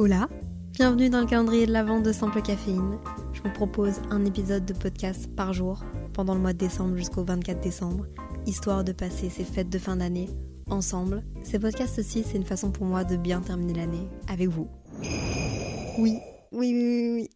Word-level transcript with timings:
Hola, 0.00 0.28
bienvenue 0.74 1.10
dans 1.10 1.22
le 1.22 1.26
calendrier 1.26 1.66
de 1.66 1.72
l'Avent 1.72 2.00
de 2.00 2.12
Simple 2.12 2.40
Caféine. 2.40 3.00
Je 3.32 3.42
vous 3.42 3.52
propose 3.52 4.00
un 4.10 4.24
épisode 4.24 4.64
de 4.64 4.72
podcast 4.72 5.26
par 5.34 5.52
jour 5.52 5.84
pendant 6.12 6.36
le 6.36 6.40
mois 6.40 6.52
de 6.52 6.58
décembre 6.58 6.96
jusqu'au 6.96 7.24
24 7.24 7.60
décembre, 7.60 8.06
histoire 8.46 8.84
de 8.84 8.92
passer 8.92 9.28
ces 9.28 9.42
fêtes 9.42 9.70
de 9.70 9.78
fin 9.80 9.96
d'année 9.96 10.28
ensemble. 10.70 11.24
Ces 11.42 11.58
podcasts 11.58 11.98
aussi, 11.98 12.22
c'est 12.22 12.36
une 12.36 12.44
façon 12.44 12.70
pour 12.70 12.86
moi 12.86 13.02
de 13.02 13.16
bien 13.16 13.40
terminer 13.40 13.74
l'année 13.74 14.08
avec 14.28 14.46
vous. 14.46 14.68
Oui, 15.02 15.08
oui, 15.98 16.20
oui, 16.52 16.72
oui, 16.72 17.12
oui. 17.16 17.30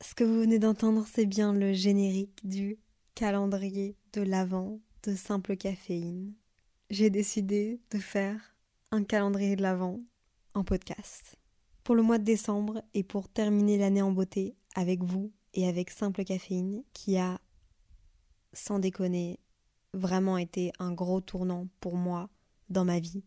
Ce 0.00 0.14
que 0.14 0.24
vous 0.24 0.40
venez 0.40 0.58
d'entendre, 0.58 1.04
c'est 1.12 1.26
bien 1.26 1.52
le 1.52 1.74
générique 1.74 2.40
du 2.48 2.78
calendrier 3.14 3.94
de 4.14 4.22
l'Avent 4.22 4.80
de 5.02 5.14
Simple 5.14 5.54
Caféine. 5.58 6.32
J'ai 6.88 7.10
décidé 7.10 7.78
de 7.90 7.98
faire 7.98 8.40
un 8.90 9.04
calendrier 9.04 9.54
de 9.54 9.60
l'Avent 9.60 10.00
en 10.54 10.64
podcast. 10.64 11.36
Pour 11.86 11.94
le 11.94 12.02
mois 12.02 12.18
de 12.18 12.24
décembre 12.24 12.82
et 12.94 13.04
pour 13.04 13.28
terminer 13.28 13.78
l'année 13.78 14.02
en 14.02 14.10
beauté 14.10 14.56
avec 14.74 15.04
vous 15.04 15.30
et 15.54 15.68
avec 15.68 15.90
Simple 15.90 16.24
Caféine 16.24 16.82
qui 16.92 17.16
a, 17.16 17.40
sans 18.52 18.80
déconner, 18.80 19.38
vraiment 19.94 20.36
été 20.36 20.72
un 20.80 20.90
gros 20.90 21.20
tournant 21.20 21.68
pour 21.78 21.94
moi 21.94 22.28
dans 22.70 22.84
ma 22.84 22.98
vie. 22.98 23.22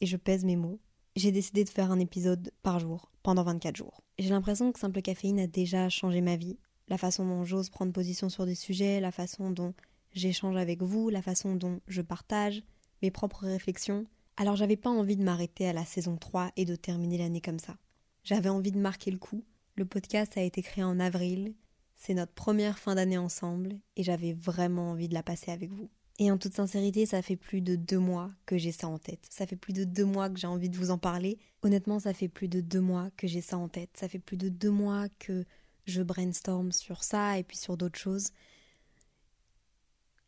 Et 0.00 0.06
je 0.06 0.16
pèse 0.16 0.44
mes 0.44 0.56
mots. 0.56 0.80
J'ai 1.14 1.30
décidé 1.30 1.62
de 1.62 1.68
faire 1.68 1.92
un 1.92 2.00
épisode 2.00 2.50
par 2.64 2.80
jour, 2.80 3.12
pendant 3.22 3.44
24 3.44 3.76
jours. 3.76 4.02
J'ai 4.18 4.30
l'impression 4.30 4.72
que 4.72 4.80
Simple 4.80 5.00
Caféine 5.00 5.38
a 5.38 5.46
déjà 5.46 5.88
changé 5.88 6.20
ma 6.20 6.34
vie. 6.34 6.58
La 6.88 6.98
façon 6.98 7.24
dont 7.24 7.44
j'ose 7.44 7.70
prendre 7.70 7.92
position 7.92 8.28
sur 8.28 8.44
des 8.44 8.56
sujets, 8.56 8.98
la 8.98 9.12
façon 9.12 9.52
dont 9.52 9.72
j'échange 10.10 10.56
avec 10.56 10.82
vous, 10.82 11.10
la 11.10 11.22
façon 11.22 11.54
dont 11.54 11.78
je 11.86 12.02
partage 12.02 12.64
mes 13.02 13.12
propres 13.12 13.44
réflexions. 13.44 14.04
Alors 14.36 14.56
j'avais 14.56 14.76
pas 14.76 14.90
envie 14.90 15.16
de 15.16 15.22
m'arrêter 15.22 15.68
à 15.68 15.72
la 15.72 15.84
saison 15.84 16.16
3 16.16 16.50
et 16.56 16.64
de 16.64 16.74
terminer 16.74 17.18
l'année 17.18 17.40
comme 17.40 17.60
ça. 17.60 17.76
J'avais 18.24 18.48
envie 18.48 18.72
de 18.72 18.78
marquer 18.78 19.10
le 19.10 19.18
coup. 19.18 19.44
Le 19.76 19.84
podcast 19.84 20.36
a 20.36 20.42
été 20.42 20.62
créé 20.62 20.82
en 20.82 20.98
avril. 20.98 21.54
C'est 21.94 22.14
notre 22.14 22.32
première 22.32 22.78
fin 22.78 22.94
d'année 22.94 23.18
ensemble 23.18 23.76
et 23.96 24.02
j'avais 24.02 24.32
vraiment 24.32 24.90
envie 24.90 25.08
de 25.08 25.14
la 25.14 25.22
passer 25.22 25.50
avec 25.50 25.70
vous. 25.70 25.90
Et 26.18 26.30
en 26.30 26.38
toute 26.38 26.54
sincérité, 26.54 27.06
ça 27.06 27.22
fait 27.22 27.36
plus 27.36 27.60
de 27.60 27.76
deux 27.76 27.98
mois 27.98 28.30
que 28.46 28.56
j'ai 28.56 28.72
ça 28.72 28.88
en 28.88 28.98
tête. 28.98 29.26
Ça 29.30 29.46
fait 29.46 29.56
plus 29.56 29.72
de 29.72 29.84
deux 29.84 30.04
mois 30.04 30.30
que 30.30 30.38
j'ai 30.38 30.46
envie 30.46 30.70
de 30.70 30.76
vous 30.76 30.90
en 30.90 30.98
parler. 30.98 31.38
Honnêtement, 31.62 31.98
ça 31.98 32.14
fait 32.14 32.28
plus 32.28 32.48
de 32.48 32.60
deux 32.60 32.80
mois 32.80 33.10
que 33.16 33.26
j'ai 33.26 33.40
ça 33.40 33.58
en 33.58 33.68
tête. 33.68 33.90
Ça 33.94 34.08
fait 34.08 34.20
plus 34.20 34.36
de 34.36 34.48
deux 34.48 34.70
mois 34.70 35.08
que 35.18 35.44
je 35.86 36.02
brainstorm 36.02 36.72
sur 36.72 37.02
ça 37.02 37.38
et 37.38 37.42
puis 37.42 37.56
sur 37.56 37.76
d'autres 37.76 37.98
choses. 37.98 38.30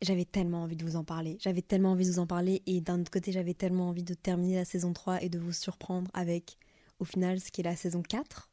J'avais 0.01 0.25
tellement 0.25 0.63
envie 0.63 0.75
de 0.75 0.85
vous 0.85 0.97
en 0.97 1.03
parler. 1.03 1.37
J'avais 1.39 1.63
tellement 1.63 1.93
envie 1.93 2.05
de 2.05 2.11
vous 2.11 2.19
en 2.19 2.27
parler 2.27 2.61
et 2.67 2.81
d'un 2.81 2.99
autre 3.01 3.09
côté, 3.09 3.31
j'avais 3.31 3.55
tellement 3.55 3.89
envie 3.89 4.03
de 4.03 4.13
terminer 4.13 4.55
la 4.55 4.65
saison 4.65 4.93
3 4.93 5.23
et 5.23 5.29
de 5.29 5.39
vous 5.39 5.53
surprendre 5.53 6.11
avec, 6.13 6.57
au 6.99 7.05
final, 7.05 7.39
ce 7.39 7.51
qui 7.51 7.61
est 7.61 7.63
la 7.63 7.75
saison 7.75 8.01
4 8.01 8.49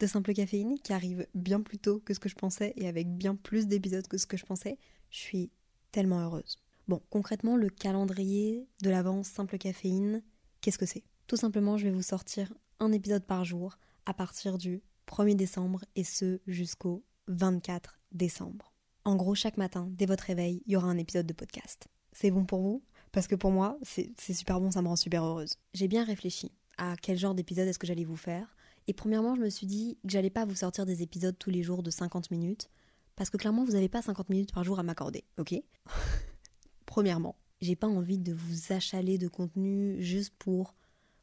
de 0.00 0.06
Simple 0.06 0.32
Caféine 0.32 0.78
qui 0.78 0.92
arrive 0.92 1.26
bien 1.34 1.60
plus 1.60 1.78
tôt 1.78 2.00
que 2.00 2.14
ce 2.14 2.20
que 2.20 2.28
je 2.28 2.34
pensais 2.34 2.72
et 2.76 2.88
avec 2.88 3.08
bien 3.08 3.34
plus 3.34 3.66
d'épisodes 3.66 4.06
que 4.06 4.18
ce 4.18 4.26
que 4.26 4.36
je 4.36 4.46
pensais. 4.46 4.78
Je 5.10 5.18
suis 5.18 5.50
tellement 5.90 6.20
heureuse. 6.20 6.58
Bon, 6.86 7.02
concrètement, 7.10 7.56
le 7.56 7.68
calendrier 7.68 8.66
de 8.82 8.90
l'avance 8.90 9.28
simple 9.28 9.58
caféine, 9.58 10.22
qu'est-ce 10.60 10.78
que 10.78 10.86
c'est? 10.86 11.04
Tout 11.26 11.36
simplement, 11.36 11.76
je 11.76 11.84
vais 11.84 11.92
vous 11.92 12.02
sortir 12.02 12.52
un 12.80 12.92
épisode 12.92 13.24
par 13.24 13.44
jour 13.44 13.78
à 14.06 14.14
partir 14.14 14.56
du 14.56 14.82
1er 15.06 15.34
décembre 15.34 15.84
et 15.96 16.04
ce 16.04 16.40
jusqu'au 16.46 17.04
24 17.26 18.00
décembre. 18.12 18.72
En 19.04 19.16
gros, 19.16 19.34
chaque 19.34 19.56
matin, 19.56 19.88
dès 19.90 20.06
votre 20.06 20.24
réveil, 20.24 20.62
il 20.66 20.72
y 20.72 20.76
aura 20.76 20.88
un 20.88 20.98
épisode 20.98 21.26
de 21.26 21.32
podcast. 21.32 21.88
C'est 22.12 22.30
bon 22.30 22.44
pour 22.44 22.60
vous? 22.60 22.82
Parce 23.12 23.26
que 23.26 23.34
pour 23.34 23.50
moi, 23.50 23.78
c'est 23.82 24.12
super 24.32 24.60
bon, 24.60 24.70
ça 24.70 24.82
me 24.82 24.88
rend 24.88 24.96
super 24.96 25.24
heureuse. 25.24 25.54
J'ai 25.74 25.88
bien 25.88 26.04
réfléchi 26.04 26.52
à 26.78 26.96
quel 26.96 27.18
genre 27.18 27.34
d'épisode 27.34 27.68
est-ce 27.68 27.78
que 27.78 27.86
j'allais 27.86 28.04
vous 28.04 28.16
faire. 28.16 28.56
Et 28.86 28.94
premièrement, 28.94 29.34
je 29.34 29.42
me 29.42 29.50
suis 29.50 29.66
dit 29.66 29.98
que 30.02 30.10
j'allais 30.10 30.30
pas 30.30 30.46
vous 30.46 30.54
sortir 30.54 30.86
des 30.86 31.02
épisodes 31.02 31.36
tous 31.38 31.50
les 31.50 31.62
jours 31.62 31.82
de 31.82 31.90
50 31.90 32.30
minutes, 32.30 32.70
parce 33.16 33.28
que 33.28 33.36
clairement, 33.36 33.64
vous 33.64 33.72
n'avez 33.72 33.88
pas 33.88 34.00
50 34.00 34.30
minutes 34.30 34.52
par 34.52 34.64
jour 34.64 34.78
à 34.78 34.82
m'accorder, 34.82 35.24
ok? 35.36 35.54
Premièrement, 36.86 37.36
j'ai 37.60 37.76
pas 37.76 37.86
envie 37.86 38.18
de 38.18 38.32
vous 38.32 38.72
achaler 38.72 39.18
de 39.18 39.28
contenu 39.28 40.00
juste 40.00 40.32
pour 40.38 40.74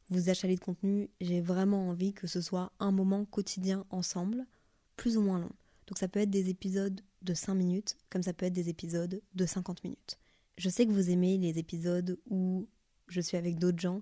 vous 0.10 0.30
achaler 0.30 0.56
de 0.56 0.60
contenu. 0.60 1.10
J'ai 1.22 1.42
vraiment 1.42 1.90
envie 1.90 2.14
que 2.14 2.28
ce 2.28 2.42
soit 2.42 2.72
un 2.80 2.92
moment 2.92 3.26
quotidien 3.26 3.86
ensemble, 3.90 4.46
plus 4.96 5.18
ou 5.18 5.22
moins 5.22 5.40
long. 5.40 5.52
Donc 5.88 5.98
ça 5.98 6.08
peut 6.08 6.20
être 6.20 6.30
des 6.30 6.50
épisodes 6.50 7.02
de 7.22 7.34
5 7.34 7.56
minutes, 7.56 7.98
comme 8.10 8.24
ça 8.24 8.34
peut 8.34 8.46
être 8.46 8.54
des 8.54 8.70
épisodes 8.70 9.22
de 9.34 9.46
50 9.46 9.84
minutes. 9.84 10.20
Je 10.58 10.70
sais 10.70 10.86
que 10.86 10.92
vous 10.92 11.10
aimez 11.10 11.38
les 11.38 11.58
épisodes 11.58 12.20
où 12.30 12.68
je 13.08 13.22
suis 13.22 13.38
avec 13.38 13.58
d'autres 13.58 13.80
gens, 13.80 14.02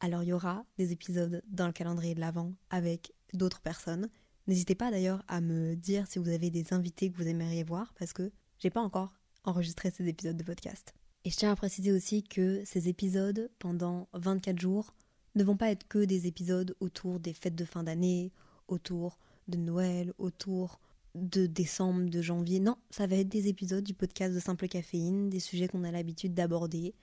alors 0.00 0.22
il 0.22 0.30
y 0.30 0.32
aura 0.32 0.64
des 0.78 0.92
épisodes 0.92 1.42
dans 1.48 1.66
le 1.66 1.72
calendrier 1.72 2.14
de 2.14 2.20
l'Avent 2.20 2.52
avec 2.70 3.12
d'autres 3.32 3.60
personnes. 3.60 4.08
N'hésitez 4.46 4.74
pas 4.74 4.90
d'ailleurs 4.90 5.22
à 5.28 5.40
me 5.40 5.76
dire 5.76 6.06
si 6.06 6.18
vous 6.18 6.28
avez 6.28 6.50
des 6.50 6.72
invités 6.72 7.10
que 7.10 7.16
vous 7.16 7.28
aimeriez 7.28 7.62
voir 7.62 7.92
parce 7.98 8.12
que 8.12 8.32
j'ai 8.58 8.70
pas 8.70 8.80
encore 8.80 9.12
enregistré 9.44 9.90
ces 9.90 10.08
épisodes 10.08 10.36
de 10.36 10.42
podcast. 10.42 10.94
Et 11.24 11.30
je 11.30 11.36
tiens 11.36 11.52
à 11.52 11.56
préciser 11.56 11.92
aussi 11.92 12.22
que 12.22 12.62
ces 12.64 12.88
épisodes, 12.88 13.50
pendant 13.58 14.08
24 14.14 14.58
jours, 14.58 14.94
ne 15.34 15.44
vont 15.44 15.56
pas 15.56 15.70
être 15.70 15.86
que 15.86 16.04
des 16.04 16.26
épisodes 16.26 16.74
autour 16.80 17.20
des 17.20 17.34
fêtes 17.34 17.54
de 17.54 17.64
fin 17.64 17.82
d'année, 17.82 18.32
autour 18.68 19.18
de 19.48 19.58
Noël, 19.58 20.12
autour 20.18 20.80
de 21.14 21.46
décembre, 21.46 22.08
de 22.08 22.22
janvier. 22.22 22.60
Non, 22.60 22.76
ça 22.90 23.06
va 23.06 23.16
être 23.16 23.28
des 23.28 23.48
épisodes 23.48 23.84
du 23.84 23.94
podcast 23.94 24.34
de 24.34 24.40
Simple 24.40 24.68
Caféine, 24.68 25.28
des 25.28 25.40
sujets 25.40 25.68
qu'on 25.68 25.84
a 25.84 25.90
l'habitude 25.90 26.34
d'aborder. 26.34 26.94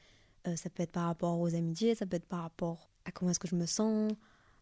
Euh, 0.48 0.56
ça 0.56 0.70
peut 0.70 0.84
être 0.84 0.92
par 0.92 1.06
rapport 1.06 1.40
aux 1.40 1.56
amitiés, 1.56 1.96
ça 1.96 2.06
peut 2.06 2.18
être 2.18 2.26
par 2.26 2.42
rapport 2.42 2.90
à 3.06 3.12
comment 3.12 3.32
est-ce 3.32 3.40
que 3.40 3.48
je 3.48 3.56
me 3.56 3.66
sens, 3.66 4.12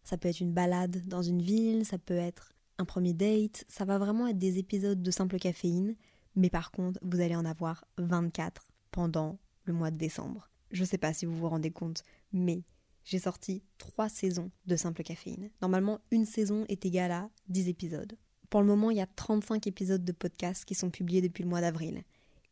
ça 0.02 0.16
peut 0.16 0.28
être 0.28 0.40
une 0.40 0.52
balade 0.52 1.06
dans 1.06 1.22
une 1.22 1.42
ville, 1.42 1.84
ça 1.84 1.98
peut 1.98 2.16
être 2.16 2.52
un 2.78 2.84
premier 2.84 3.14
date, 3.14 3.64
ça 3.68 3.84
va 3.84 3.98
vraiment 3.98 4.26
être 4.26 4.38
des 4.38 4.58
épisodes 4.58 5.02
de 5.02 5.10
simple 5.10 5.38
caféine, 5.38 5.96
mais 6.34 6.50
par 6.50 6.70
contre, 6.70 6.98
vous 7.02 7.20
allez 7.20 7.36
en 7.36 7.44
avoir 7.44 7.84
24 7.98 8.68
pendant 8.90 9.38
le 9.64 9.72
mois 9.72 9.90
de 9.90 9.96
décembre. 9.96 10.50
Je 10.70 10.84
sais 10.84 10.98
pas 10.98 11.12
si 11.12 11.26
vous 11.26 11.36
vous 11.36 11.48
rendez 11.48 11.70
compte, 11.70 12.02
mais 12.32 12.62
j'ai 13.04 13.18
sorti 13.18 13.62
3 13.78 14.08
saisons 14.08 14.50
de 14.66 14.76
simple 14.76 15.02
caféine. 15.02 15.50
Normalement, 15.62 16.00
une 16.10 16.26
saison 16.26 16.64
est 16.68 16.84
égale 16.84 17.12
à 17.12 17.30
10 17.48 17.68
épisodes. 17.68 18.16
Pour 18.50 18.60
le 18.60 18.66
moment, 18.66 18.90
il 18.90 18.96
y 18.96 19.00
a 19.00 19.06
35 19.06 19.66
épisodes 19.66 20.04
de 20.04 20.12
podcast 20.12 20.64
qui 20.64 20.74
sont 20.74 20.90
publiés 20.90 21.22
depuis 21.22 21.42
le 21.42 21.48
mois 21.48 21.60
d'avril. 21.60 22.02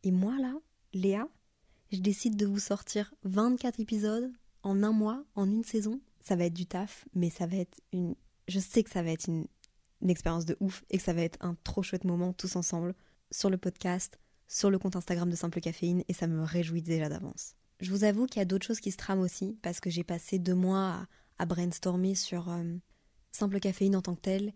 Et 0.03 0.11
moi, 0.11 0.37
là, 0.39 0.53
Léa, 0.93 1.27
je 1.91 1.99
décide 1.99 2.35
de 2.35 2.45
vous 2.45 2.59
sortir 2.59 3.13
24 3.23 3.79
épisodes 3.79 4.31
en 4.63 4.83
un 4.83 4.91
mois, 4.91 5.23
en 5.35 5.49
une 5.49 5.63
saison. 5.63 5.99
Ça 6.19 6.35
va 6.35 6.45
être 6.45 6.53
du 6.53 6.65
taf, 6.65 7.05
mais 7.13 7.29
ça 7.29 7.45
va 7.45 7.57
être 7.57 7.79
une. 7.93 8.15
Je 8.47 8.59
sais 8.59 8.83
que 8.83 8.89
ça 8.89 9.03
va 9.03 9.11
être 9.11 9.27
une 9.27 9.47
expérience 10.09 10.45
de 10.45 10.57
ouf 10.59 10.83
et 10.89 10.97
que 10.97 11.03
ça 11.03 11.13
va 11.13 11.21
être 11.21 11.37
un 11.41 11.55
trop 11.63 11.83
chouette 11.83 12.03
moment 12.03 12.33
tous 12.33 12.55
ensemble 12.55 12.95
sur 13.31 13.49
le 13.49 13.57
podcast, 13.57 14.19
sur 14.47 14.69
le 14.69 14.79
compte 14.79 14.95
Instagram 14.95 15.29
de 15.29 15.35
Simple 15.35 15.59
Caféine 15.59 16.03
et 16.07 16.13
ça 16.13 16.27
me 16.27 16.43
réjouit 16.43 16.81
déjà 16.81 17.09
d'avance. 17.09 17.55
Je 17.81 17.91
vous 17.91 18.03
avoue 18.03 18.25
qu'il 18.25 18.39
y 18.39 18.41
a 18.41 18.45
d'autres 18.45 18.65
choses 18.65 18.79
qui 18.79 18.91
se 18.91 18.97
trament 18.97 19.21
aussi 19.21 19.57
parce 19.61 19.79
que 19.79 19.89
j'ai 19.89 20.03
passé 20.03 20.39
deux 20.39 20.55
mois 20.55 21.07
à, 21.37 21.45
brainstormer 21.45 22.15
sur 22.15 22.49
euh, 22.49 22.63
Simple 23.31 23.59
Caféine 23.59 23.95
en 23.95 24.01
tant 24.01 24.15
que 24.15 24.21
tel 24.21 24.53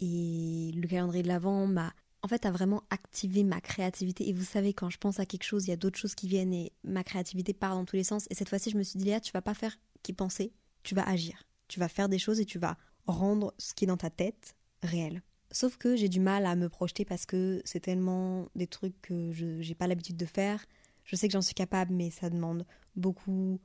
et 0.00 0.72
le 0.74 0.88
calendrier 0.88 1.22
de 1.22 1.28
l'avant 1.28 1.66
m'a 1.66 1.92
en 2.22 2.28
fait 2.28 2.46
a 2.46 2.50
vraiment 2.50 2.82
activé 2.90 3.44
ma 3.44 3.60
créativité 3.60 4.28
et 4.28 4.32
vous 4.32 4.44
savez 4.44 4.72
quand 4.72 4.90
je 4.90 4.98
pense 4.98 5.20
à 5.20 5.26
quelque 5.26 5.44
chose 5.44 5.66
il 5.66 5.70
y 5.70 5.72
a 5.72 5.76
d'autres 5.76 5.98
choses 5.98 6.14
qui 6.14 6.28
viennent 6.28 6.52
et 6.52 6.72
ma 6.84 7.04
créativité 7.04 7.52
part 7.52 7.74
dans 7.74 7.84
tous 7.84 7.96
les 7.96 8.04
sens 8.04 8.26
et 8.30 8.34
cette 8.34 8.48
fois-ci 8.48 8.70
je 8.70 8.78
me 8.78 8.82
suis 8.82 8.98
dit 8.98 9.06
Léa 9.06 9.20
tu 9.20 9.32
vas 9.32 9.42
pas 9.42 9.54
faire 9.54 9.76
qui 10.02 10.12
penser 10.12 10.52
tu 10.82 10.94
vas 10.94 11.08
agir 11.08 11.44
tu 11.72 11.80
vas 11.80 11.88
faire 11.88 12.10
des 12.10 12.18
choses 12.18 12.38
et 12.38 12.44
tu 12.44 12.58
vas 12.58 12.76
rendre 13.06 13.54
ce 13.58 13.72
qui 13.74 13.84
est 13.84 13.86
dans 13.86 13.96
ta 13.96 14.10
tête 14.10 14.56
réel. 14.82 15.22
Sauf 15.50 15.76
que 15.76 15.96
j'ai 15.96 16.08
du 16.08 16.20
mal 16.20 16.46
à 16.46 16.56
me 16.56 16.68
projeter 16.68 17.04
parce 17.04 17.26
que 17.26 17.62
c'est 17.64 17.80
tellement 17.80 18.46
des 18.54 18.66
trucs 18.66 19.00
que 19.02 19.32
je 19.32 19.46
n'ai 19.46 19.74
pas 19.74 19.86
l'habitude 19.86 20.16
de 20.16 20.26
faire. 20.26 20.64
Je 21.04 21.16
sais 21.16 21.28
que 21.28 21.32
j'en 21.32 21.42
suis 21.42 21.54
capable, 21.54 21.92
mais 21.94 22.10
ça 22.10 22.30
demande 22.30 22.66
beaucoup. 22.96 23.60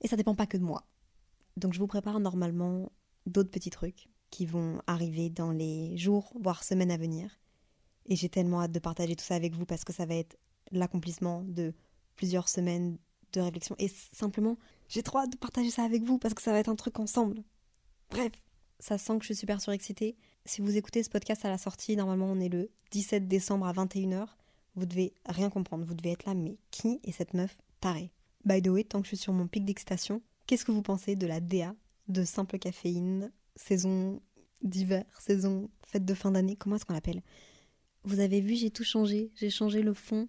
Et 0.00 0.08
ça 0.08 0.16
dépend 0.16 0.34
pas 0.34 0.46
que 0.46 0.56
de 0.56 0.62
moi. 0.62 0.84
Donc 1.56 1.72
je 1.72 1.78
vous 1.78 1.86
prépare 1.86 2.20
normalement 2.20 2.90
d'autres 3.26 3.50
petits 3.50 3.70
trucs 3.70 4.08
qui 4.30 4.46
vont 4.46 4.80
arriver 4.86 5.30
dans 5.30 5.50
les 5.50 5.96
jours, 5.96 6.32
voire 6.40 6.62
semaines 6.62 6.90
à 6.90 6.96
venir. 6.96 7.39
Et 8.10 8.16
j'ai 8.16 8.28
tellement 8.28 8.60
hâte 8.60 8.72
de 8.72 8.78
partager 8.78 9.16
tout 9.16 9.24
ça 9.24 9.36
avec 9.36 9.54
vous 9.54 9.64
parce 9.64 9.84
que 9.84 9.92
ça 9.92 10.04
va 10.04 10.16
être 10.16 10.36
l'accomplissement 10.72 11.42
de 11.44 11.72
plusieurs 12.16 12.48
semaines 12.48 12.98
de 13.32 13.40
réflexion. 13.40 13.76
Et 13.78 13.88
simplement, 13.88 14.58
j'ai 14.88 15.02
trop 15.02 15.18
hâte 15.18 15.32
de 15.32 15.38
partager 15.38 15.70
ça 15.70 15.84
avec 15.84 16.02
vous 16.02 16.18
parce 16.18 16.34
que 16.34 16.42
ça 16.42 16.52
va 16.52 16.58
être 16.58 16.68
un 16.68 16.76
truc 16.76 16.98
ensemble. 16.98 17.42
Bref, 18.10 18.32
ça 18.80 18.98
sent 18.98 19.14
que 19.18 19.22
je 19.22 19.26
suis 19.26 19.36
super 19.36 19.60
surexcitée. 19.60 20.16
Si 20.44 20.60
vous 20.60 20.76
écoutez 20.76 21.02
ce 21.02 21.10
podcast 21.10 21.44
à 21.44 21.48
la 21.48 21.58
sortie, 21.58 21.96
normalement 21.96 22.26
on 22.26 22.40
est 22.40 22.48
le 22.48 22.70
17 22.90 23.28
décembre 23.28 23.66
à 23.66 23.72
21h. 23.72 24.26
Vous 24.74 24.86
devez 24.86 25.14
rien 25.26 25.50
comprendre. 25.50 25.84
Vous 25.84 25.94
devez 25.94 26.12
être 26.12 26.26
là, 26.26 26.34
mais 26.34 26.56
qui 26.70 27.00
est 27.04 27.12
cette 27.12 27.34
meuf 27.34 27.56
tarée? 27.80 28.12
By 28.44 28.62
the 28.62 28.68
way, 28.68 28.84
tant 28.84 29.00
que 29.00 29.04
je 29.04 29.10
suis 29.10 29.16
sur 29.18 29.32
mon 29.32 29.46
pic 29.46 29.64
d'excitation, 29.64 30.22
qu'est-ce 30.46 30.64
que 30.64 30.72
vous 30.72 30.82
pensez 30.82 31.14
de 31.14 31.26
la 31.26 31.40
DA 31.40 31.74
de 32.08 32.24
simple 32.24 32.58
caféine, 32.58 33.30
saison 33.54 34.20
d'hiver, 34.62 35.04
saison 35.20 35.70
fête 35.86 36.04
de 36.04 36.14
fin 36.14 36.32
d'année? 36.32 36.56
Comment 36.56 36.76
est-ce 36.76 36.84
qu'on 36.84 36.94
l'appelle? 36.94 37.22
Vous 38.04 38.20
avez 38.20 38.40
vu, 38.40 38.54
j'ai 38.54 38.70
tout 38.70 38.84
changé. 38.84 39.30
J'ai 39.34 39.50
changé 39.50 39.82
le 39.82 39.92
fond, 39.92 40.26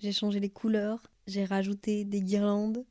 j'ai 0.00 0.12
changé 0.12 0.40
les 0.40 0.50
couleurs, 0.50 1.02
j'ai 1.26 1.44
rajouté 1.44 2.04
des 2.04 2.20
guirlandes 2.20 2.84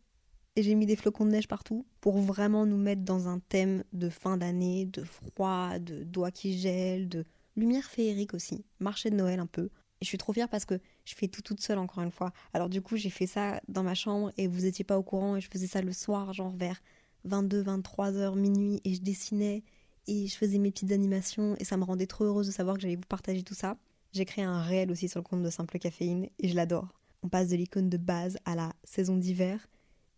et 0.55 0.63
j'ai 0.63 0.73
mis 0.73 0.85
des 0.85 0.95
flocons 0.95 1.25
de 1.25 1.31
neige 1.31 1.49
partout 1.49 1.85
pour 1.99 2.17
vraiment 2.19 2.65
nous 2.65 2.77
mettre 2.77 3.01
dans 3.01 3.27
un 3.27 3.39
thème 3.39 3.83
de 3.91 4.07
fin 4.09 4.37
d'année, 4.37 4.85
de 4.85 5.03
froid, 5.03 5.79
de 5.79 6.03
doigts 6.03 6.31
qui 6.31 6.57
gèlent, 6.57 7.09
de 7.09 7.25
lumière 7.57 7.83
féerique 7.83 8.33
aussi, 8.33 8.63
marché 8.79 9.09
de 9.09 9.15
Noël 9.15 9.39
un 9.39 9.47
peu. 9.47 9.65
Et 10.01 10.05
je 10.05 10.07
suis 10.07 10.17
trop 10.17 10.31
fière 10.31 10.49
parce 10.49 10.65
que 10.65 10.79
je 11.03 11.13
fais 11.13 11.27
tout 11.27 11.41
toute 11.41 11.61
seule 11.61 11.77
encore 11.77 12.03
une 12.03 12.11
fois. 12.11 12.31
Alors 12.53 12.69
du 12.69 12.81
coup, 12.81 12.95
j'ai 12.95 13.09
fait 13.09 13.27
ça 13.27 13.61
dans 13.67 13.83
ma 13.83 13.95
chambre 13.95 14.31
et 14.37 14.47
vous 14.47 14.65
étiez 14.65 14.85
pas 14.85 14.97
au 14.97 15.03
courant 15.03 15.35
et 15.35 15.41
je 15.41 15.49
faisais 15.51 15.67
ça 15.67 15.81
le 15.81 15.91
soir, 15.91 16.31
genre 16.31 16.55
vers 16.55 16.81
22, 17.25 17.61
23 17.61 18.15
heures, 18.15 18.35
minuit 18.37 18.79
et 18.85 18.93
je 18.93 19.01
dessinais 19.01 19.63
et 20.07 20.27
je 20.27 20.35
faisais 20.35 20.57
mes 20.57 20.71
petites 20.71 20.91
animations 20.93 21.55
et 21.59 21.65
ça 21.65 21.75
me 21.75 21.83
rendait 21.83 22.07
trop 22.07 22.23
heureuse 22.23 22.47
de 22.47 22.51
savoir 22.53 22.77
que 22.77 22.81
j'allais 22.81 22.95
vous 22.95 23.01
partager 23.09 23.43
tout 23.43 23.55
ça. 23.55 23.77
J'ai 24.15 24.23
créé 24.23 24.45
un 24.45 24.61
réel 24.61 24.93
aussi 24.93 25.09
sur 25.09 25.19
le 25.19 25.25
compte 25.25 25.43
de 25.43 25.49
Simple 25.49 25.77
Caféine 25.77 26.29
et 26.39 26.47
je 26.47 26.55
l'adore. 26.55 26.87
On 27.21 27.27
passe 27.27 27.49
de 27.49 27.57
l'icône 27.57 27.89
de 27.89 27.97
base 27.97 28.37
à 28.45 28.55
la 28.55 28.71
saison 28.85 29.17
d'hiver 29.17 29.67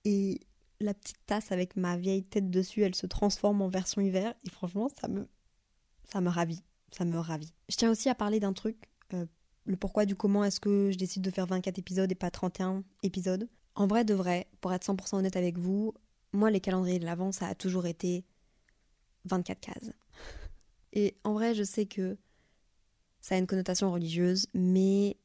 et 0.06 0.40
la 0.80 0.94
petite 0.94 1.18
tasse 1.26 1.52
avec 1.52 1.76
ma 1.76 1.98
vieille 1.98 2.24
tête 2.24 2.52
dessus, 2.52 2.84
elle 2.84 2.94
se 2.94 3.08
transforme 3.08 3.60
en 3.64 3.70
version 3.70 4.00
hiver 4.00 4.36
et 4.46 4.52
franchement, 4.52 4.88
ça 5.02 5.08
me 5.08 5.28
ça 6.04 6.22
me 6.22 6.30
ravit, 6.30 6.62
ça 6.92 7.06
me 7.06 7.18
ravit. 7.18 7.52
Je 7.70 7.76
tiens 7.76 7.90
aussi 7.90 8.08
à 8.08 8.14
parler 8.14 8.40
d'un 8.40 8.54
truc 8.54 8.78
euh, 9.16 9.26
le 9.66 9.76
pourquoi 9.76 10.06
du 10.06 10.16
comment 10.16 10.44
est-ce 10.44 10.60
que 10.60 10.92
je 10.92 10.98
décide 11.00 11.24
de 11.24 11.32
faire 11.32 11.48
24 11.48 11.80
épisodes 11.80 12.12
et 12.12 12.16
pas 12.16 12.30
31 12.30 12.84
épisodes. 13.02 13.50
En 13.74 13.88
vrai 13.88 14.06
de 14.06 14.14
vrai, 14.14 14.46
pour 14.62 14.74
être 14.74 14.86
100% 14.86 15.16
honnête 15.16 15.38
avec 15.38 15.58
vous, 15.58 15.96
moi 16.34 16.52
les 16.52 16.62
calendriers 16.62 17.00
de 17.00 17.06
l'avant 17.06 17.32
ça 17.32 17.48
a 17.48 17.56
toujours 17.56 17.88
été 17.88 18.26
24 19.26 19.60
cases. 19.60 19.92
Et 20.94 21.18
en 21.24 21.34
vrai 21.34 21.56
je 21.56 21.64
sais 21.64 21.88
que 21.88 22.16
ça 23.22 23.36
a 23.36 23.38
une 23.38 23.48
connotation 23.48 23.92
religieuse, 23.92 24.48
mais 24.54 25.18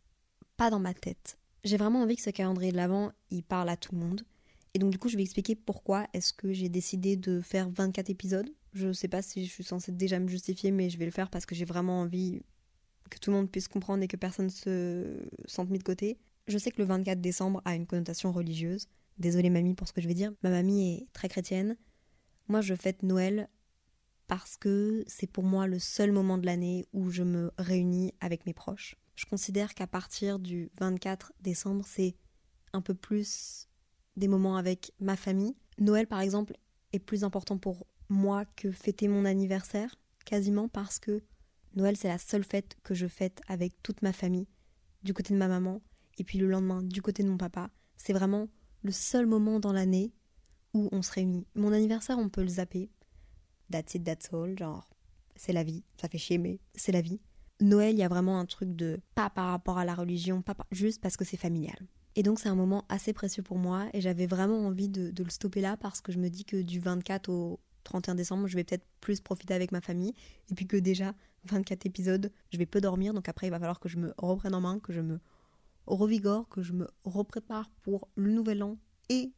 pas 0.57 0.71
dans 0.71 0.81
ma 0.81 0.95
tête. 0.95 1.39
J'ai 1.65 1.77
vraiment 1.77 2.03
envie 2.03 2.17
que 2.17 2.23
ce 2.23 2.31
calendrier 2.31 2.73
de 2.73 2.77
l'avant 2.77 3.13
il 3.31 3.43
parle 3.43 3.69
à 3.69 3.77
tout 3.77 3.95
le 3.95 4.01
monde. 4.01 4.23
Et 4.75 4.79
donc 4.79 4.91
du 4.91 4.99
coup 4.99 5.09
je 5.09 5.17
vais 5.17 5.23
expliquer 5.23 5.55
pourquoi 5.55 6.07
est-ce 6.13 6.33
que 6.33 6.53
j'ai 6.53 6.69
décidé 6.69 7.17
de 7.17 7.41
faire 7.41 7.69
24 7.71 8.11
épisodes. 8.11 8.49
Je 8.73 8.93
sais 8.93 9.09
pas 9.09 9.23
si 9.23 9.45
je 9.45 9.51
suis 9.51 9.65
censée 9.65 9.93
déjà 9.93 10.19
me 10.19 10.29
justifier, 10.29 10.71
mais 10.71 10.89
je 10.89 10.99
vais 10.99 11.05
le 11.05 11.11
faire 11.11 11.31
parce 11.31 11.47
que 11.47 11.55
j'ai 11.55 11.67
vraiment 11.67 12.01
envie 12.01 12.41
que 13.11 13.19
tout 13.19 13.31
le 13.31 13.37
monde 13.37 13.51
puisse 13.51 13.69
comprendre 13.69 14.03
et 14.03 14.09
que 14.09 14.17
personne 14.17 14.49
se 14.49 15.29
sente 15.45 15.69
mis 15.69 15.79
de 15.79 15.85
côté. 15.85 16.19
Je 16.49 16.59
sais 16.59 16.71
que 16.71 16.81
le 16.81 16.89
24 16.89 17.21
décembre 17.21 17.61
a 17.65 17.75
une 17.75 17.87
connotation 17.87 18.33
religieuse. 18.33 18.89
Désolée 19.19 19.51
mamie 19.51 19.75
pour 19.75 19.87
ce 19.87 19.93
que 19.93 20.01
je 20.01 20.09
vais 20.09 20.15
dire. 20.15 20.33
Ma 20.43 20.51
mamie 20.51 20.95
est 20.95 21.13
très 21.13 21.29
chrétienne. 21.29 21.77
Moi 22.49 22.63
je 22.63 22.75
fête 22.75 23.03
Noël 23.03 23.49
parce 24.27 24.57
que 24.57 25.05
c'est 25.07 25.27
pour 25.27 25.45
moi 25.45 25.67
le 25.67 25.79
seul 25.79 26.13
moment 26.13 26.39
de 26.39 26.47
l'année 26.47 26.87
où 26.93 27.11
je 27.11 27.23
me 27.23 27.53
réunis 27.59 28.13
avec 28.21 28.47
mes 28.47 28.55
proches. 28.55 28.97
Je 29.15 29.27
considère 29.27 29.75
qu'à 29.75 29.87
partir 29.87 30.39
du 30.39 30.71
24 30.81 31.33
décembre, 31.41 31.85
c'est 31.87 32.17
un 32.73 32.81
peu 32.81 32.95
plus 32.95 33.69
des 34.17 34.29
moments 34.29 34.57
avec 34.57 34.93
ma 35.01 35.17
famille. 35.17 35.55
Noël 35.79 36.07
par 36.07 36.21
exemple 36.21 36.55
est 36.93 36.99
plus 36.99 37.25
important 37.25 37.59
pour 37.59 37.87
moi 38.09 38.45
que 38.57 38.71
fêter 38.71 39.09
mon 39.09 39.25
anniversaire, 39.25 39.97
quasiment 40.25 40.69
parce 40.69 40.99
que 40.99 41.23
Noël, 41.75 41.97
c'est 41.97 42.09
la 42.09 42.19
seule 42.19 42.45
fête 42.45 42.77
que 42.83 42.95
je 42.95 43.07
fête 43.07 43.41
avec 43.49 43.83
toute 43.83 44.03
ma 44.03 44.13
famille, 44.13 44.47
du 45.03 45.15
côté 45.15 45.33
de 45.33 45.39
ma 45.39 45.49
maman, 45.49 45.81
et 46.19 46.25
puis 46.25 46.39
le 46.39 46.47
lendemain, 46.47 46.83
du 46.83 47.01
côté 47.01 47.23
de 47.23 47.29
mon 47.29 47.39
papa. 47.39 47.71
C'est 47.97 48.13
vraiment 48.13 48.49
le 48.83 48.93
seul 48.93 49.27
moment 49.27 49.59
dans 49.59 49.73
l'année 49.73 50.13
où 50.75 50.89
on 50.93 51.03
se 51.03 51.13
réunit. 51.13 51.47
Mon 51.55 51.73
anniversaire, 51.73 52.19
on 52.19 52.29
peut 52.29 52.43
le 52.43 52.49
zapper. 52.49 52.91
That's 53.73 53.95
it, 53.95 54.05
that's 54.05 54.33
all. 54.33 54.57
Genre, 54.57 54.89
c'est 55.35 55.53
la 55.53 55.65
vie. 55.65 55.83
Ça 56.01 56.09
fait 56.09 56.19
chier, 56.19 56.39
mais 56.39 56.61
c'est 56.75 56.93
la 56.93 57.01
vie. 57.01 57.21
Noël, 57.61 57.95
il 57.95 57.99
y 57.99 58.03
a 58.03 58.09
vraiment 58.09 58.39
un 58.39 58.47
truc 58.47 58.75
de 58.77 59.01
pas 59.15 59.31
par 59.31 59.51
rapport 59.51 59.79
à 59.79 59.85
la 59.85 59.95
religion, 59.95 60.43
pas 60.43 60.57
juste 60.71 61.01
parce 61.01 61.17
que 61.17 61.25
c'est 61.25 61.37
familial. 61.37 61.79
Et 62.15 62.23
donc 62.23 62.41
c'est 62.41 62.49
un 62.49 62.55
moment 62.55 62.85
assez 62.89 63.13
précieux 63.13 63.43
pour 63.43 63.57
moi 63.57 63.87
et 63.95 64.01
j'avais 64.01 64.27
vraiment 64.27 64.67
envie 64.67 64.89
de, 64.89 65.11
de, 65.11 65.25
le 65.25 65.31
stopper 65.31 65.63
là 65.63 65.77
parce 65.79 66.01
que 66.01 66.13
je 66.13 66.19
me 66.19 66.29
dis 66.29 66.45
que 66.45 66.61
du 66.61 66.79
24 66.79 67.31
au 67.31 67.59
31 67.85 68.15
décembre, 68.17 68.47
je 68.49 68.57
vais 68.57 68.65
peut-être 68.65 68.85
plus 69.01 69.21
profiter 69.21 69.55
avec 69.55 69.73
ma 69.73 69.81
famille 69.81 70.13
et 70.51 70.55
puis 70.55 70.67
que 70.67 70.77
déjà 70.77 71.15
24 71.45 71.87
épisodes, 71.87 72.31
je 72.51 72.59
vais 72.59 72.67
peu 72.67 72.81
dormir, 72.81 73.15
donc 73.15 73.29
après 73.29 73.47
il 73.47 73.51
va 73.51 73.59
falloir 73.59 73.81
que 73.81 73.89
je 73.89 73.97
me 73.97 74.13
reprenne 74.19 74.55
en 74.55 74.61
main, 74.61 74.79
que 74.79 74.93
je 74.93 75.01
me 75.01 75.21
revigore, 75.87 76.49
que 76.49 76.63
je 76.63 76.73
me 76.73 76.89
reprépare 77.05 77.71
pour 77.83 78.09
le 78.15 78.31
nouvel 78.31 78.63
an 78.63 78.77
et 79.09 79.33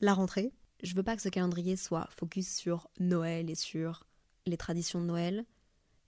la 0.00 0.12
rentrée. 0.12 0.52
Je 0.82 0.94
veux 0.94 1.02
pas 1.02 1.16
que 1.16 1.22
ce 1.22 1.28
calendrier 1.28 1.76
soit 1.76 2.08
focus 2.10 2.54
sur 2.54 2.88
Noël 2.98 3.50
et 3.50 3.54
sur 3.54 4.06
les 4.46 4.56
traditions 4.56 5.00
de 5.00 5.06
Noël. 5.06 5.44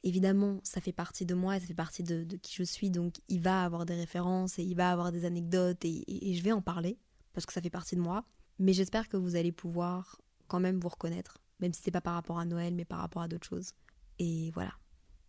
Évidemment, 0.04 0.60
ça 0.62 0.80
fait 0.80 0.92
partie 0.92 1.26
de 1.26 1.34
moi, 1.34 1.58
ça 1.58 1.66
fait 1.66 1.74
partie 1.74 2.02
de, 2.02 2.24
qui 2.36 2.54
je 2.54 2.62
suis, 2.62 2.90
donc 2.90 3.16
il 3.28 3.40
va 3.40 3.64
avoir 3.64 3.84
des 3.84 3.96
références 3.96 4.58
et 4.58 4.62
il 4.62 4.76
va 4.76 4.92
avoir 4.92 5.10
des 5.10 5.24
anecdotes 5.24 5.84
et, 5.84 6.30
et 6.30 6.34
je 6.34 6.42
vais 6.42 6.52
en 6.52 6.62
parler 6.62 6.98
parce 7.32 7.46
que 7.46 7.52
ça 7.52 7.60
fait 7.60 7.70
partie 7.70 7.96
de 7.96 8.00
moi. 8.00 8.24
Mais 8.58 8.72
j'espère 8.72 9.08
que 9.08 9.16
vous 9.16 9.36
allez 9.36 9.52
pouvoir 9.52 10.20
quand 10.46 10.60
même 10.60 10.78
vous 10.78 10.88
reconnaître, 10.88 11.38
même 11.60 11.72
si 11.72 11.82
c'est 11.82 11.90
pas 11.90 12.00
par 12.00 12.14
rapport 12.14 12.38
à 12.38 12.44
Noël, 12.44 12.74
mais 12.74 12.84
par 12.84 13.00
rapport 13.00 13.22
à 13.22 13.28
d'autres 13.28 13.46
choses. 13.46 13.72
Et 14.18 14.50
voilà 14.52 14.72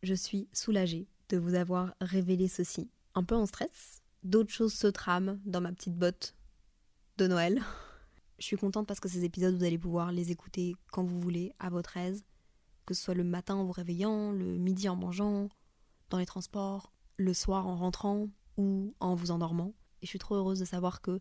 je 0.03 0.13
suis 0.13 0.47
soulagée 0.53 1.07
de 1.29 1.37
vous 1.37 1.55
avoir 1.55 1.93
révélé 2.01 2.47
ceci. 2.47 2.89
Un 3.15 3.23
peu 3.23 3.35
en 3.35 3.45
stress, 3.45 4.01
d'autres 4.23 4.51
choses 4.51 4.73
se 4.73 4.87
trament 4.87 5.39
dans 5.45 5.61
ma 5.61 5.71
petite 5.71 5.95
botte 5.95 6.35
de 7.17 7.27
Noël. 7.27 7.61
Je 8.39 8.45
suis 8.45 8.57
contente 8.57 8.87
parce 8.87 8.99
que 9.01 9.09
ces 9.09 9.25
épisodes, 9.25 9.55
vous 9.55 9.65
allez 9.65 9.77
pouvoir 9.77 10.11
les 10.11 10.31
écouter 10.31 10.75
quand 10.91 11.03
vous 11.03 11.19
voulez, 11.19 11.53
à 11.59 11.69
votre 11.69 11.97
aise, 11.97 12.23
que 12.85 12.93
ce 12.93 13.03
soit 13.03 13.13
le 13.13 13.25
matin 13.25 13.55
en 13.55 13.65
vous 13.65 13.73
réveillant, 13.73 14.31
le 14.31 14.57
midi 14.57 14.87
en 14.87 14.95
mangeant, 14.95 15.49
dans 16.09 16.17
les 16.17 16.25
transports, 16.25 16.93
le 17.17 17.33
soir 17.33 17.67
en 17.67 17.75
rentrant 17.75 18.27
ou 18.57 18.93
en 19.01 19.13
vous 19.13 19.31
endormant. 19.31 19.73
Et 20.01 20.05
je 20.05 20.09
suis 20.09 20.19
trop 20.19 20.35
heureuse 20.35 20.59
de 20.59 20.65
savoir 20.65 21.01
que 21.01 21.19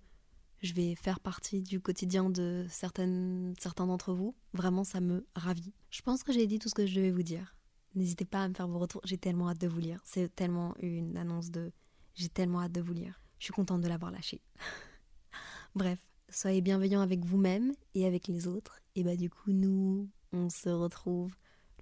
je 0.60 0.72
vais 0.74 0.94
faire 0.94 1.18
partie 1.18 1.62
du 1.62 1.80
quotidien 1.80 2.30
de 2.30 2.66
certaines, 2.68 3.54
certains 3.58 3.86
d'entre 3.86 4.12
vous. 4.12 4.34
Vraiment, 4.54 4.84
ça 4.84 5.00
me 5.00 5.26
ravit. 5.34 5.72
Je 5.90 6.02
pense 6.02 6.22
que 6.22 6.32
j'ai 6.32 6.46
dit 6.46 6.58
tout 6.58 6.68
ce 6.68 6.74
que 6.74 6.86
je 6.86 6.94
devais 6.94 7.10
vous 7.10 7.22
dire. 7.22 7.56
N'hésitez 7.94 8.24
pas 8.24 8.44
à 8.44 8.48
me 8.48 8.54
faire 8.54 8.68
vos 8.68 8.78
retours. 8.78 9.00
J'ai 9.04 9.18
tellement 9.18 9.50
hâte 9.50 9.60
de 9.60 9.68
vous 9.68 9.80
lire. 9.80 10.00
C'est 10.04 10.34
tellement 10.34 10.74
une 10.78 11.16
annonce 11.16 11.50
de. 11.50 11.72
J'ai 12.14 12.28
tellement 12.28 12.60
hâte 12.60 12.72
de 12.72 12.80
vous 12.80 12.92
lire. 12.92 13.20
Je 13.38 13.44
suis 13.44 13.52
contente 13.52 13.80
de 13.80 13.88
l'avoir 13.88 14.10
lâché. 14.10 14.40
Bref, 15.74 15.98
soyez 16.30 16.60
bienveillants 16.60 17.00
avec 17.00 17.24
vous-même 17.24 17.72
et 17.94 18.06
avec 18.06 18.28
les 18.28 18.46
autres. 18.46 18.80
Et 18.94 19.02
bah, 19.02 19.16
du 19.16 19.30
coup, 19.30 19.52
nous, 19.52 20.08
on 20.32 20.50
se 20.50 20.68
retrouve 20.68 21.32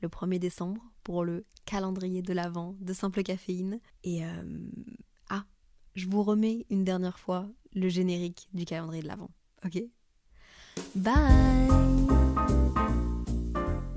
le 0.02 0.08
1er 0.08 0.38
décembre 0.38 0.82
pour 1.02 1.24
le 1.24 1.44
calendrier 1.64 2.22
de 2.22 2.32
l'Avent 2.32 2.76
de 2.80 2.92
Simple 2.92 3.22
Caféine. 3.22 3.80
Et. 4.04 4.24
Euh, 4.24 4.68
ah, 5.30 5.44
je 5.94 6.08
vous 6.08 6.22
remets 6.22 6.66
une 6.70 6.84
dernière 6.84 7.18
fois 7.18 7.48
le 7.74 7.88
générique 7.88 8.48
du 8.52 8.64
calendrier 8.64 9.02
de 9.02 9.08
l'Avent. 9.08 9.30
Ok? 9.64 9.82
Bye 10.94 11.14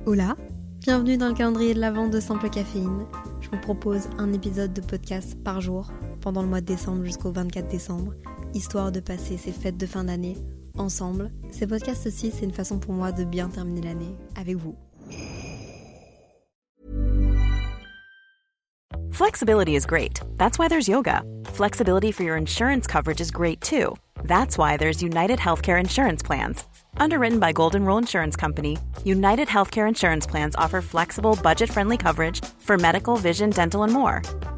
Hola 0.05 0.35
Bienvenue 0.79 1.17
dans 1.17 1.27
le 1.27 1.33
calendrier 1.33 1.73
de 1.73 1.79
l'Avent 1.79 2.07
de 2.07 2.19
Simple 2.21 2.49
Caféine. 2.49 3.05
Je 3.41 3.49
vous 3.49 3.59
propose 3.59 4.09
un 4.17 4.31
épisode 4.31 4.73
de 4.73 4.81
podcast 4.81 5.37
par 5.43 5.59
jour 5.59 5.91
pendant 6.21 6.41
le 6.41 6.47
mois 6.47 6.61
de 6.61 6.65
décembre 6.65 7.03
jusqu'au 7.03 7.31
24 7.31 7.67
décembre, 7.67 8.13
histoire 8.53 8.91
de 8.91 8.99
passer 8.99 9.37
ces 9.37 9.51
fêtes 9.51 9.77
de 9.77 9.85
fin 9.85 10.03
d'année 10.03 10.37
ensemble. 10.77 11.31
Ces 11.51 11.67
podcasts 11.67 12.07
aussi, 12.07 12.31
c'est 12.31 12.45
une 12.45 12.53
façon 12.53 12.79
pour 12.79 12.93
moi 12.93 13.11
de 13.11 13.23
bien 13.23 13.49
terminer 13.49 13.81
l'année 13.81 14.15
avec 14.35 14.55
vous. 14.57 14.75
Flexibility 19.11 19.75
is 19.75 19.85
great. 19.85 20.21
That's 20.37 20.57
why 20.57 20.69
there's 20.69 20.87
yoga. 20.87 21.23
Flexibility 21.45 22.11
for 22.11 22.23
your 22.23 22.37
insurance 22.37 22.87
coverage 22.87 23.19
is 23.19 23.31
great 23.31 23.59
too. 23.59 23.97
That's 24.23 24.57
why 24.57 24.77
there's 24.77 25.03
United 25.03 25.39
Healthcare 25.39 25.79
Insurance 25.79 26.23
Plans. 26.23 26.63
Underwritten 26.97 27.39
by 27.39 27.51
Golden 27.51 27.85
Rule 27.85 27.97
Insurance 27.97 28.35
Company, 28.35 28.77
United 29.03 29.47
Healthcare 29.47 29.87
Insurance 29.87 30.25
Plans 30.25 30.55
offer 30.55 30.81
flexible, 30.81 31.37
budget 31.43 31.69
friendly 31.69 31.97
coverage 31.97 32.43
for 32.59 32.77
medical, 32.77 33.17
vision, 33.17 33.49
dental, 33.49 33.83
and 33.83 33.91
more. 33.91 34.21